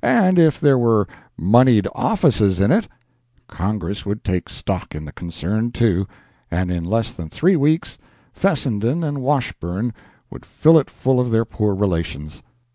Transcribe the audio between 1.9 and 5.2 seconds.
offices in it, Congress would take stock in the